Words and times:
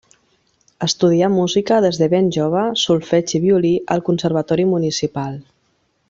Estudià 0.85 1.27
música 1.33 1.75
des 1.85 1.99
de 2.03 2.07
ben 2.15 2.31
jove 2.39 2.63
solfeig 2.87 3.35
i 3.41 3.45
violí 3.47 3.73
al 3.97 4.03
conservatori 4.11 4.65
municipal. 4.75 5.37